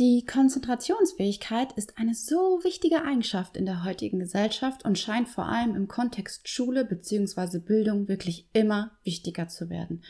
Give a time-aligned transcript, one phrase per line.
[0.00, 5.76] Die Konzentrationsfähigkeit ist eine so wichtige Eigenschaft in der heutigen Gesellschaft und scheint vor allem
[5.76, 7.60] im Kontext Schule bzw.
[7.60, 10.02] Bildung wirklich immer wichtiger zu werden.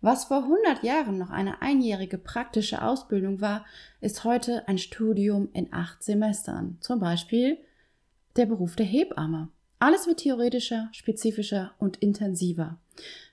[0.00, 3.64] Was vor 100 Jahren noch eine einjährige praktische Ausbildung war,
[4.00, 6.78] ist heute ein Studium in acht Semestern.
[6.80, 7.58] Zum Beispiel
[8.34, 9.50] der Beruf der Hebamme.
[9.78, 12.78] Alles wird theoretischer, spezifischer und intensiver.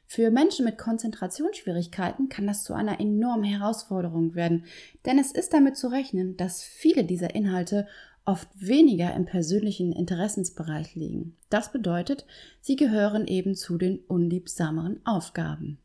[0.08, 4.66] Für Menschen mit Konzentrationsschwierigkeiten kann das zu einer enormen Herausforderung werden,
[5.06, 7.88] denn es ist damit zu rechnen, dass viele dieser Inhalte
[8.26, 11.36] oft weniger im persönlichen Interessensbereich liegen.
[11.50, 12.26] Das bedeutet,
[12.62, 15.80] sie gehören eben zu den unliebsameren Aufgaben.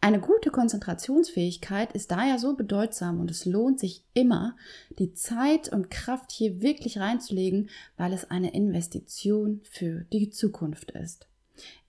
[0.00, 4.56] Eine gute Konzentrationsfähigkeit ist daher so bedeutsam und es lohnt sich immer,
[4.98, 11.26] die Zeit und Kraft hier wirklich reinzulegen, weil es eine Investition für die Zukunft ist.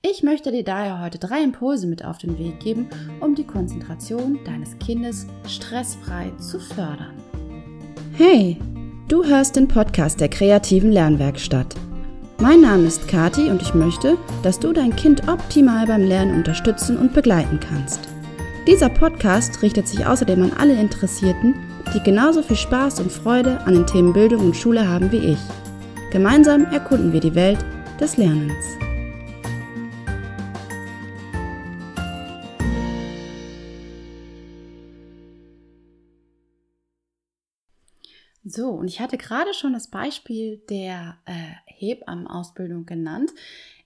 [0.02, 2.88] Ich möchte dir daher heute drei Impulse mit auf den Weg geben,
[3.20, 7.16] um die Konzentration deines Kindes stressfrei zu fördern.
[8.14, 8.58] Hey,
[9.08, 11.76] du hörst den Podcast der kreativen Lernwerkstatt.
[12.38, 16.96] Mein Name ist Kati und ich möchte, dass du dein Kind optimal beim Lernen unterstützen
[16.96, 18.00] und begleiten kannst.
[18.66, 21.56] Dieser Podcast richtet sich außerdem an alle Interessierten,
[21.94, 25.40] die genauso viel Spaß und Freude an den Themen Bildung und Schule haben wie ich.
[26.12, 27.60] Gemeinsam erkunden wir die Welt
[28.00, 28.66] des Lernens.
[38.72, 41.34] Und ich hatte gerade schon das Beispiel der äh,
[41.66, 43.32] Hebammenausbildung genannt.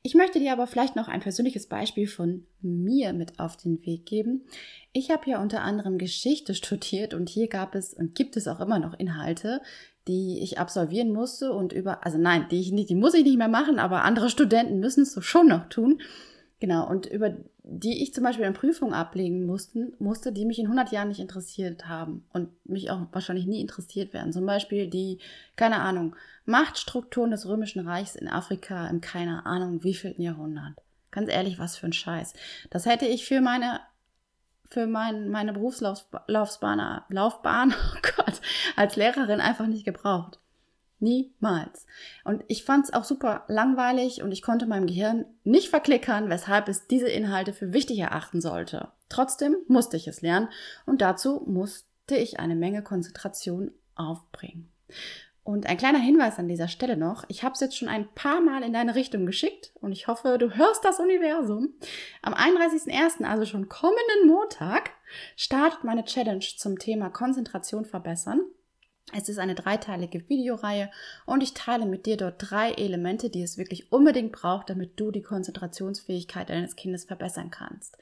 [0.02, 4.06] Ich möchte dir aber vielleicht noch ein persönliches Beispiel von mir mit auf den Weg
[4.06, 4.44] geben.
[4.92, 8.59] Ich habe ja unter anderem Geschichte studiert und hier gab es und gibt es auch
[8.59, 9.62] immer noch Inhalte,
[10.08, 13.38] die ich absolvieren musste und über, also nein, die ich nicht, die muss ich nicht
[13.38, 16.02] mehr machen, aber andere Studenten müssen es so schon noch tun.
[16.59, 20.66] Genau, und über die ich zum Beispiel eine Prüfung ablegen mussten, musste, die mich in
[20.66, 24.33] 100 Jahren nicht interessiert haben und mich auch wahrscheinlich nie interessiert werden.
[24.33, 25.19] Zum Beispiel die,
[25.56, 30.73] keine Ahnung, Machtstrukturen des Römischen Reichs in Afrika im keine Ahnung wievielten Jahrhundert.
[31.09, 32.34] Ganz ehrlich, was für ein Scheiß.
[32.69, 33.79] Das hätte ich für meine
[34.69, 38.41] für mein, meine Berufslaufbahn, Laufbahn, oh Gott,
[38.75, 40.40] als Lehrerin einfach nicht gebraucht.
[41.03, 41.86] Niemals.
[42.24, 46.69] Und ich fand es auch super langweilig und ich konnte meinem Gehirn nicht verklickern, weshalb
[46.69, 48.88] es diese Inhalte für wichtig erachten sollte.
[49.09, 50.47] Trotzdem musste ich es lernen
[50.86, 54.72] und dazu musste ich eine Menge Konzentration aufbringen.
[55.44, 57.25] Und ein kleiner Hinweis an dieser Stelle noch.
[57.28, 60.38] Ich habe es jetzt schon ein paar Mal in deine Richtung geschickt und ich hoffe,
[60.38, 61.74] du hörst das Universum.
[62.22, 64.91] Am 31.01., also schon kommenden Montag,
[65.35, 68.40] startet meine Challenge zum Thema Konzentration verbessern.
[69.12, 70.90] Es ist eine dreiteilige Videoreihe
[71.25, 75.12] und ich teile mit dir dort drei Elemente, die es wirklich unbedingt braucht, damit du
[75.12, 77.97] die Konzentrationsfähigkeit deines Kindes verbessern kannst.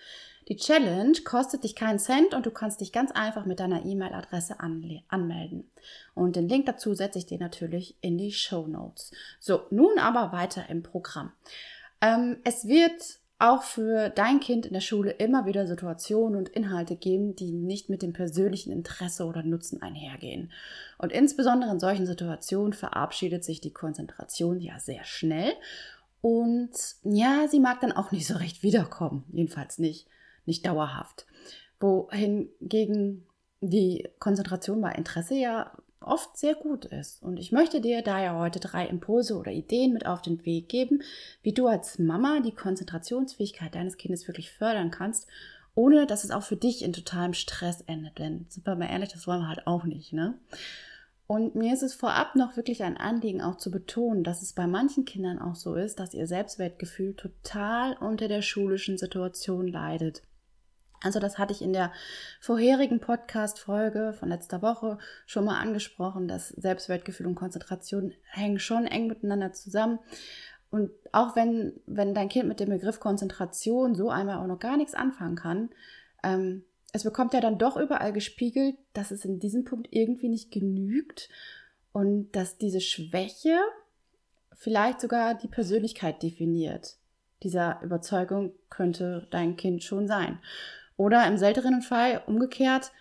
[0.47, 4.59] Die Challenge kostet dich keinen Cent und du kannst dich ganz einfach mit deiner E-Mail-Adresse
[4.59, 5.69] anmelden.
[6.13, 9.12] Und den Link dazu setze ich dir natürlich in die Show Notes.
[9.39, 11.31] So, nun aber weiter im Programm.
[12.01, 16.96] Ähm, es wird auch für dein Kind in der Schule immer wieder Situationen und Inhalte
[16.96, 20.52] geben, die nicht mit dem persönlichen Interesse oder Nutzen einhergehen.
[20.97, 25.53] Und insbesondere in solchen Situationen verabschiedet sich die Konzentration ja sehr schnell.
[26.22, 26.72] Und
[27.03, 29.24] ja, sie mag dann auch nicht so recht wiederkommen.
[29.31, 30.07] Jedenfalls nicht,
[30.46, 31.25] nicht dauerhaft.
[31.80, 33.25] Wohingegen
[33.59, 37.22] die Konzentration bei Interesse ja oft sehr gut ist.
[37.23, 41.01] Und ich möchte dir daher heute drei Impulse oder Ideen mit auf den Weg geben,
[41.41, 45.28] wie du als Mama die Konzentrationsfähigkeit deines Kindes wirklich fördern kannst,
[45.75, 48.19] ohne dass es auch für dich in totalem Stress endet.
[48.19, 50.38] Denn, sind wir mal ehrlich, das wollen wir halt auch nicht, ne?
[51.28, 54.68] Und mir ist es vorab noch wirklich ein Anliegen, auch zu betonen, dass es bei
[54.68, 60.23] manchen Kindern auch so ist, dass ihr Selbstwertgefühl total unter der schulischen Situation leidet.
[61.03, 61.91] Also das hatte ich in der
[62.39, 69.07] vorherigen Podcast-Folge von letzter Woche schon mal angesprochen, dass Selbstwertgefühl und Konzentration hängen schon eng
[69.07, 70.00] miteinander zusammen.
[70.69, 74.78] Und auch wenn, wenn dein Kind mit dem Begriff Konzentration so einmal auch noch gar
[74.78, 75.69] nichts anfangen kann,
[76.23, 76.63] ähm,
[76.94, 81.29] es bekommt ja dann doch überall gespiegelt, dass es in diesem Punkt irgendwie nicht genügt
[81.94, 83.57] und dass diese Schwäche
[84.53, 86.98] vielleicht sogar die Persönlichkeit definiert.
[87.44, 90.39] Dieser Überzeugung könnte dein Kind schon sein.
[91.01, 92.92] Oder im seltenen Fall umgekehrt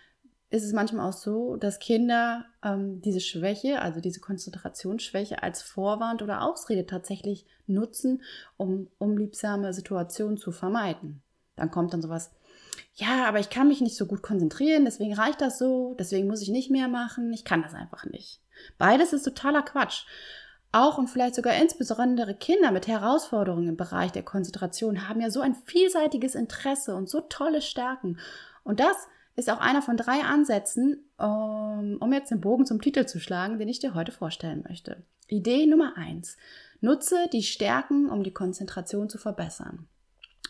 [0.49, 6.23] ist es manchmal auch so, dass Kinder ähm, diese Schwäche, also diese Konzentrationsschwäche als Vorwand
[6.23, 8.23] oder Ausrede tatsächlich nutzen,
[8.57, 11.21] um unliebsame Situationen zu vermeiden.
[11.55, 12.31] Dann kommt dann sowas,
[12.95, 16.41] ja, aber ich kann mich nicht so gut konzentrieren, deswegen reicht das so, deswegen muss
[16.41, 18.41] ich nicht mehr machen, ich kann das einfach nicht.
[18.79, 20.05] Beides ist totaler Quatsch.
[20.71, 25.41] Auch und vielleicht sogar insbesondere Kinder mit Herausforderungen im Bereich der Konzentration haben ja so
[25.41, 28.19] ein vielseitiges Interesse und so tolle Stärken.
[28.63, 28.95] Und das
[29.35, 33.59] ist auch einer von drei Ansätzen, um, um jetzt den Bogen zum Titel zu schlagen,
[33.59, 35.03] den ich dir heute vorstellen möchte.
[35.27, 36.37] Idee Nummer eins:
[36.79, 39.87] Nutze die Stärken, um die Konzentration zu verbessern.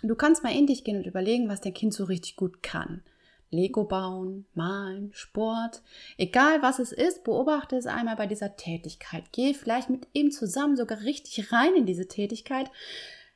[0.03, 3.03] Du kannst mal in dich gehen und überlegen, was dein Kind so richtig gut kann.
[3.51, 5.81] Lego bauen, malen, Sport,
[6.17, 9.25] egal was es ist, beobachte es einmal bei dieser Tätigkeit.
[9.33, 12.71] Geh vielleicht mit ihm zusammen sogar richtig rein in diese Tätigkeit.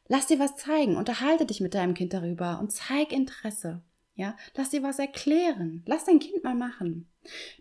[0.08, 3.82] Lass dir was zeigen, unterhalte dich mit deinem Kind darüber und zeig Interesse.
[4.16, 5.84] Ja, lass dir was erklären.
[5.86, 7.10] Lass dein Kind mal machen.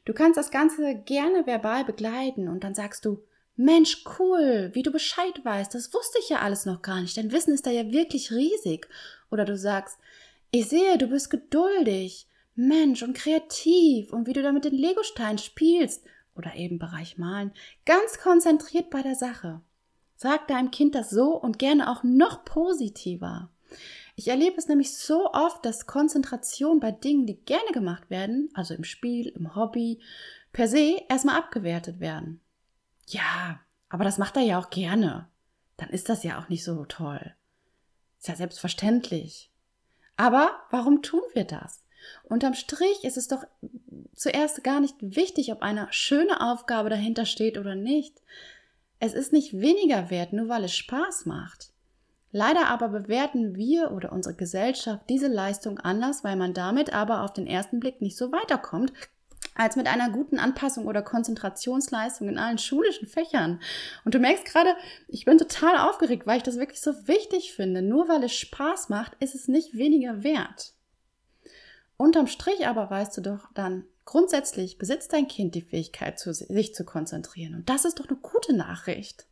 [0.04, 3.24] Du kannst das Ganze gerne verbal begleiten und dann sagst du,
[3.56, 7.16] Mensch, cool, wie du Bescheid weißt, das wusste ich ja alles noch gar nicht.
[7.16, 8.88] Dein Wissen ist da ja wirklich riesig.
[9.30, 9.98] Oder du sagst,
[10.50, 12.26] ich sehe, du bist geduldig.
[12.54, 16.04] Mensch und kreativ und wie du da mit den Legosteinen spielst
[16.36, 17.52] oder eben Bereich Malen,
[17.84, 19.60] ganz konzentriert bei der Sache.
[20.16, 23.50] Sag deinem Kind das so und gerne auch noch positiver.
[24.16, 28.74] Ich erlebe es nämlich so oft, dass Konzentration bei Dingen, die gerne gemacht werden, also
[28.74, 30.00] im Spiel, im Hobby,
[30.52, 32.40] per se erstmal abgewertet werden.
[33.08, 35.28] Ja, aber das macht er ja auch gerne.
[35.76, 37.34] Dann ist das ja auch nicht so toll.
[38.18, 39.50] Ist ja selbstverständlich.
[40.16, 41.83] Aber warum tun wir das?
[42.24, 43.44] Unterm Strich ist es doch
[44.14, 48.22] zuerst gar nicht wichtig, ob eine schöne Aufgabe dahinter steht oder nicht.
[48.98, 51.70] Es ist nicht weniger wert, nur weil es Spaß macht.
[52.32, 57.32] Leider aber bewerten wir oder unsere Gesellschaft diese Leistung anders, weil man damit aber auf
[57.32, 58.92] den ersten Blick nicht so weiterkommt,
[59.54, 63.60] als mit einer guten Anpassung oder Konzentrationsleistung in allen schulischen Fächern.
[64.04, 64.74] Und du merkst gerade,
[65.06, 67.82] ich bin total aufgeregt, weil ich das wirklich so wichtig finde.
[67.82, 70.72] Nur weil es Spaß macht, ist es nicht weniger wert.
[71.96, 76.84] Unterm Strich aber weißt du doch dann, grundsätzlich besitzt dein Kind die Fähigkeit, sich zu
[76.84, 77.54] konzentrieren.
[77.54, 79.26] Und das ist doch eine gute Nachricht.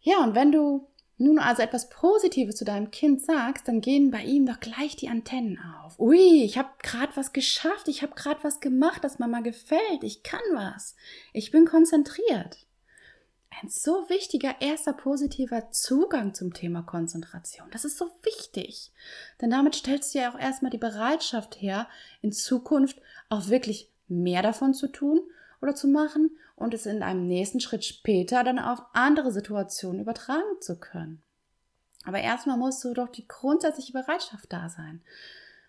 [0.00, 0.88] Ja, und wenn du
[1.18, 5.08] nun also etwas Positives zu deinem Kind sagst, dann gehen bei ihm doch gleich die
[5.08, 5.98] Antennen auf.
[6.00, 10.24] Ui, ich habe gerade was geschafft, ich habe gerade was gemacht, das Mama gefällt, ich
[10.24, 10.96] kann was,
[11.32, 12.66] ich bin konzentriert
[13.60, 17.68] ein so wichtiger erster positiver Zugang zum Thema Konzentration.
[17.70, 18.92] Das ist so wichtig.
[19.40, 21.88] Denn damit stellst du ja auch erstmal die Bereitschaft her,
[22.20, 25.20] in Zukunft auch wirklich mehr davon zu tun
[25.60, 30.60] oder zu machen und es in einem nächsten Schritt später dann auf andere Situationen übertragen
[30.60, 31.22] zu können.
[32.04, 35.02] Aber erstmal musst du doch die grundsätzliche Bereitschaft da sein.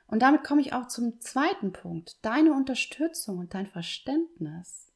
[0.07, 4.91] Und damit komme ich auch zum zweiten Punkt, deine Unterstützung und dein Verständnis.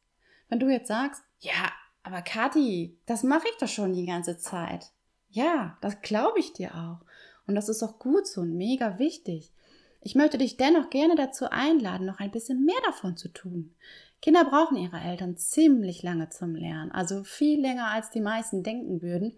[0.49, 1.71] Wenn du jetzt sagst, ja,
[2.07, 4.91] aber Kathi, das mache ich doch schon die ganze Zeit.
[5.27, 7.05] Ja, das glaube ich dir auch.
[7.47, 9.51] Und das ist auch gut so und mega wichtig.
[9.99, 13.75] Ich möchte dich dennoch gerne dazu einladen, noch ein bisschen mehr davon zu tun.
[14.21, 19.01] Kinder brauchen ihre Eltern ziemlich lange zum Lernen, also viel länger als die meisten denken
[19.01, 19.33] würden.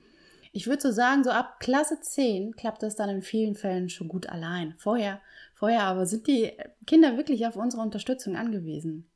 [0.51, 4.07] Ich würde so sagen, so ab Klasse 10 klappt das dann in vielen Fällen schon
[4.07, 4.75] gut allein.
[4.77, 5.21] Vorher,
[5.55, 6.51] vorher aber sind die
[6.85, 9.08] Kinder wirklich auf unsere Unterstützung angewiesen.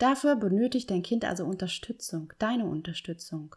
[0.00, 3.54] Dafür benötigt dein Kind also Unterstützung, deine Unterstützung.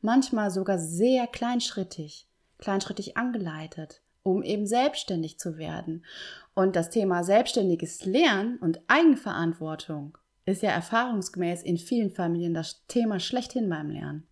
[0.00, 6.06] Manchmal sogar sehr kleinschrittig, kleinschrittig angeleitet, um eben selbstständig zu werden.
[6.54, 10.16] Und das Thema selbstständiges Lernen und Eigenverantwortung
[10.46, 14.26] ist ja erfahrungsgemäß in vielen Familien das Thema schlechthin beim Lernen.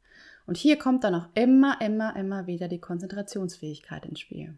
[0.46, 4.56] Und hier kommt dann auch immer, immer, immer wieder die Konzentrationsfähigkeit ins Spiel.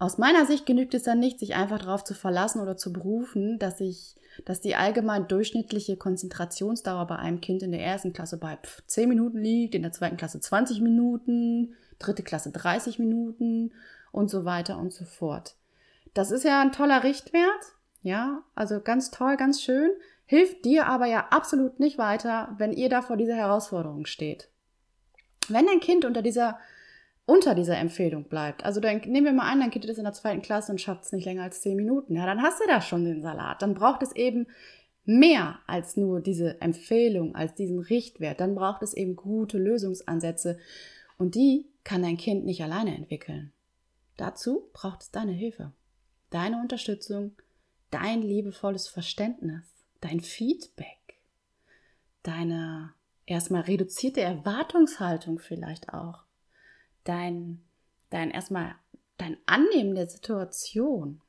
[0.00, 3.58] Aus meiner Sicht genügt es dann nicht, sich einfach darauf zu verlassen oder zu berufen,
[3.58, 4.16] dass ich,
[4.46, 9.42] dass die allgemein durchschnittliche Konzentrationsdauer bei einem Kind in der ersten Klasse bei 10 Minuten
[9.42, 13.72] liegt, in der zweiten Klasse 20 Minuten, dritte Klasse 30 Minuten
[14.10, 15.54] und so weiter und so fort.
[16.14, 19.90] Das ist ja ein toller Richtwert, ja, also ganz toll, ganz schön,
[20.24, 24.48] hilft dir aber ja absolut nicht weiter, wenn ihr da vor dieser Herausforderung steht.
[25.48, 26.58] Wenn dein Kind unter dieser
[27.30, 28.64] unter dieser Empfehlung bleibt.
[28.64, 31.04] Also dann nehmen wir mal an, dein Kind ist in der zweiten Klasse und schafft
[31.04, 32.16] es nicht länger als zehn Minuten.
[32.16, 33.62] Ja, dann hast du da schon den Salat.
[33.62, 34.48] Dann braucht es eben
[35.04, 38.40] mehr als nur diese Empfehlung, als diesen Richtwert.
[38.40, 40.58] Dann braucht es eben gute Lösungsansätze.
[41.18, 43.52] Und die kann dein Kind nicht alleine entwickeln.
[44.16, 45.72] Dazu braucht es deine Hilfe,
[46.30, 47.36] deine Unterstützung,
[47.92, 49.64] dein liebevolles Verständnis,
[50.00, 51.20] dein Feedback,
[52.24, 52.92] deine
[53.24, 56.24] erstmal reduzierte Erwartungshaltung vielleicht auch
[57.04, 57.62] dein,
[58.10, 58.74] dein erstmal
[59.16, 61.20] dein Annehmen der Situation.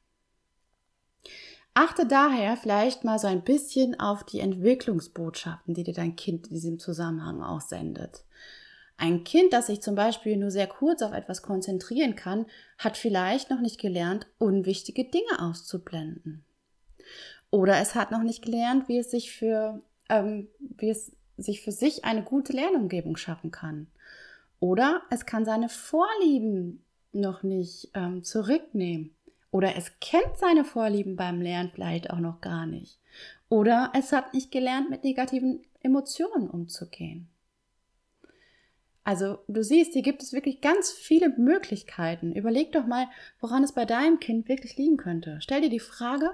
[1.74, 6.54] Achte daher vielleicht mal so ein bisschen auf die Entwicklungsbotschaften, die dir dein Kind in
[6.54, 8.26] diesem Zusammenhang aussendet.
[8.98, 12.46] Ein Kind, das sich zum Beispiel nur sehr kurz auf etwas konzentrieren kann,
[12.78, 16.44] hat vielleicht noch nicht gelernt, unwichtige Dinge auszublenden.
[17.50, 21.72] Oder es hat noch nicht gelernt, wie es sich für, ähm, wie es sich für
[21.72, 23.88] sich eine gute Lernumgebung schaffen kann.
[24.62, 29.14] Oder es kann seine Vorlieben noch nicht ähm, zurücknehmen
[29.50, 33.00] Oder es kennt seine Vorlieben beim Lernen vielleicht auch noch gar nicht.
[33.50, 37.28] Oder es hat nicht gelernt, mit negativen Emotionen umzugehen.
[39.04, 42.32] Also du siehst, hier gibt es wirklich ganz viele Möglichkeiten.
[42.32, 43.08] Überleg doch mal,
[43.40, 45.40] woran es bei deinem Kind wirklich liegen könnte.
[45.42, 46.32] Stell dir die Frage,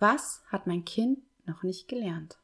[0.00, 2.38] was hat mein Kind noch nicht gelernt?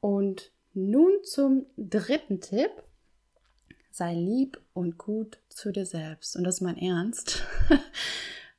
[0.00, 2.70] Und nun zum dritten Tipp.
[3.96, 6.36] Sei lieb und gut zu dir selbst.
[6.36, 7.42] Und das ist mein Ernst.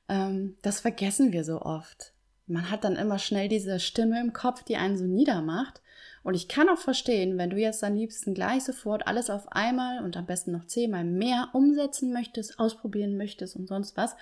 [0.09, 2.13] Ähm, das vergessen wir so oft.
[2.45, 5.81] Man hat dann immer schnell diese Stimme im Kopf, die einen so niedermacht.
[6.23, 10.01] Und ich kann auch verstehen, wenn du jetzt am liebsten gleich sofort alles auf einmal
[10.05, 14.15] und am besten noch zehnmal mehr umsetzen möchtest, ausprobieren möchtest und sonst was.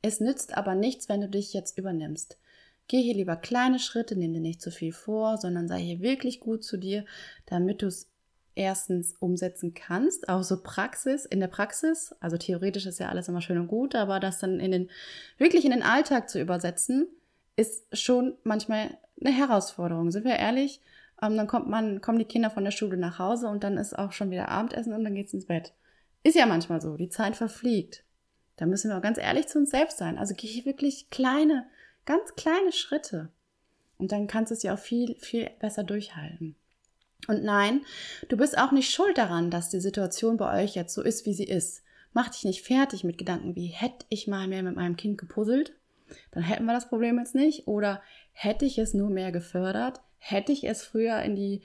[0.00, 2.38] Es nützt aber nichts, wenn du dich jetzt übernimmst.
[2.86, 6.40] Geh hier lieber kleine Schritte, nimm dir nicht zu viel vor, sondern sei hier wirklich
[6.40, 7.04] gut zu dir,
[7.44, 8.08] damit du es
[8.58, 13.40] erstens umsetzen kannst, auch so Praxis, in der Praxis, also theoretisch ist ja alles immer
[13.40, 14.90] schön und gut, aber das dann in den,
[15.38, 17.06] wirklich in den Alltag zu übersetzen,
[17.56, 20.10] ist schon manchmal eine Herausforderung.
[20.10, 20.80] Sind wir ehrlich?
[21.22, 23.96] Ähm, dann kommt man, kommen die Kinder von der Schule nach Hause und dann ist
[23.96, 25.72] auch schon wieder Abendessen und dann geht's ins Bett.
[26.24, 28.04] Ist ja manchmal so, die Zeit verfliegt.
[28.56, 30.18] Da müssen wir auch ganz ehrlich zu uns selbst sein.
[30.18, 31.66] Also gehe wirklich kleine,
[32.06, 33.28] ganz kleine Schritte.
[33.98, 36.56] Und dann kannst du es ja auch viel, viel besser durchhalten.
[37.26, 37.82] Und nein,
[38.28, 41.34] du bist auch nicht schuld daran, dass die Situation bei euch jetzt so ist, wie
[41.34, 41.82] sie ist.
[42.12, 45.74] Mach dich nicht fertig mit Gedanken wie, hätte ich mal mehr mit meinem Kind gepuzzelt,
[46.30, 47.66] dann hätten wir das Problem jetzt nicht.
[47.66, 51.62] Oder hätte ich es nur mehr gefördert, hätte ich es früher in die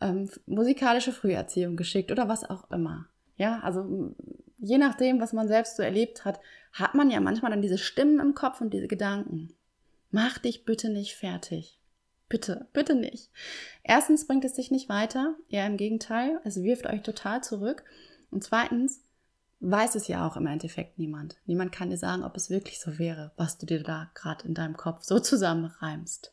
[0.00, 3.06] ähm, musikalische Früherziehung geschickt oder was auch immer.
[3.36, 4.14] Ja, also
[4.58, 6.40] je nachdem, was man selbst so erlebt hat,
[6.72, 9.54] hat man ja manchmal dann diese Stimmen im Kopf und diese Gedanken.
[10.10, 11.78] Mach dich bitte nicht fertig.
[12.28, 13.30] Bitte, bitte nicht.
[13.84, 17.84] Erstens bringt es dich nicht weiter, eher im Gegenteil, es wirft euch total zurück.
[18.30, 19.02] Und zweitens
[19.60, 21.36] weiß es ja auch im Endeffekt niemand.
[21.46, 24.54] Niemand kann dir sagen, ob es wirklich so wäre, was du dir da gerade in
[24.54, 26.32] deinem Kopf so zusammenreimst.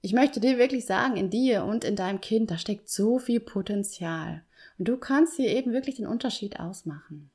[0.00, 3.40] Ich möchte dir wirklich sagen, in dir und in deinem Kind, da steckt so viel
[3.40, 4.42] Potenzial.
[4.78, 7.30] Und du kannst hier eben wirklich den Unterschied ausmachen.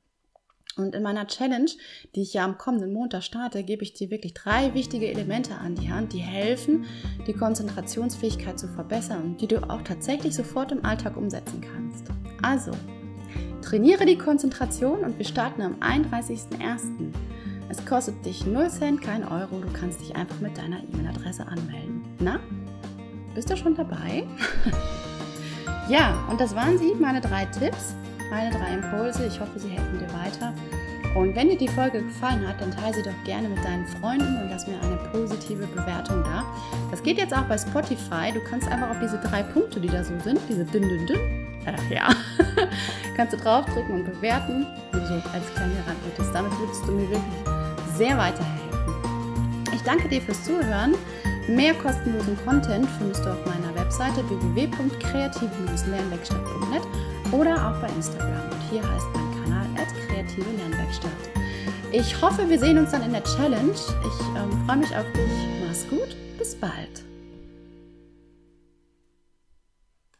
[0.77, 1.69] Und in meiner Challenge,
[2.15, 5.75] die ich ja am kommenden Montag starte, gebe ich dir wirklich drei wichtige Elemente an
[5.75, 6.85] die Hand, die helfen,
[7.27, 12.05] die Konzentrationsfähigkeit zu verbessern und die du auch tatsächlich sofort im Alltag umsetzen kannst.
[12.41, 12.71] Also,
[13.61, 17.11] trainiere die Konzentration und wir starten am 31.01.
[17.69, 19.59] Es kostet dich 0 Cent, kein Euro.
[19.59, 22.03] Du kannst dich einfach mit deiner E-Mail-Adresse anmelden.
[22.19, 22.39] Na,
[23.33, 24.25] bist du schon dabei?
[25.89, 27.95] ja, und das waren sie, meine drei Tipps
[28.31, 29.27] meine drei Impulse.
[29.27, 30.53] Ich hoffe, sie helfen dir weiter.
[31.13, 34.41] Und wenn dir die Folge gefallen hat, dann teile sie doch gerne mit deinen Freunden
[34.41, 36.45] und lass mir eine positive Bewertung da.
[36.89, 38.31] Das geht jetzt auch bei Spotify.
[38.33, 41.19] Du kannst einfach auf diese drei Punkte, die da so sind, diese dünn, dünn, dünn,
[41.65, 42.09] äh, ja,
[43.17, 44.65] kannst du draufdrücken und bewerten.
[44.93, 46.31] Und so als kleine Randnotiz.
[46.33, 48.61] Damit würdest du mir wirklich sehr weiterhelfen.
[49.73, 50.95] Ich danke dir fürs Zuhören.
[51.47, 56.83] Mehr kostenlosen Content findest du auf meiner Webseite www.kreativ-lernwerkstatt.net
[57.31, 58.49] oder auch bei Instagram.
[58.51, 59.65] Und hier heißt mein Kanal
[60.07, 61.11] kreative Lernwerkstatt.
[61.91, 63.71] Ich hoffe, wir sehen uns dann in der Challenge.
[63.71, 65.31] Ich ähm, freue mich auf dich.
[65.65, 66.15] Mach's gut.
[66.37, 67.10] Bis bald.